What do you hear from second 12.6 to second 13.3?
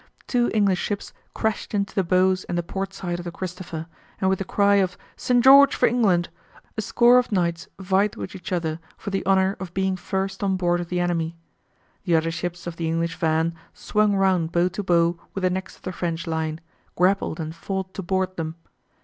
of the English